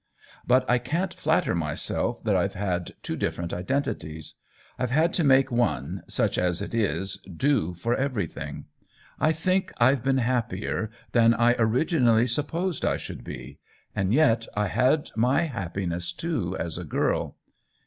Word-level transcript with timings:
But 0.47 0.67
I 0.67 0.79
can't 0.79 1.13
flatter 1.13 1.53
myself 1.53 2.23
that 2.23 2.35
I've 2.35 2.55
had 2.55 2.95
two 3.03 3.15
different 3.15 3.53
identities. 3.53 4.33
I've 4.79 4.89
had 4.89 5.13
to 5.13 5.23
make 5.23 5.51
one, 5.51 6.01
such 6.07 6.39
as 6.39 6.59
it 6.59 6.73
is, 6.73 7.17
do 7.17 7.75
for 7.75 7.93
everything. 7.93 8.65
I 9.19 9.31
think 9.31 9.71
I've 9.77 10.03
been 10.03 10.17
happier 10.17 10.89
than 11.11 11.35
I 11.35 11.53
originally 11.59 12.25
supposed 12.25 12.83
I 12.83 12.97
should 12.97 13.23
be— 13.23 13.59
and 13.95 14.11
yet 14.11 14.47
I 14.57 14.69
had 14.69 15.11
my 15.15 15.43
happiness, 15.43 16.11
too, 16.11 16.57
as 16.59 16.79
a 16.79 16.83
girl. 16.83 17.37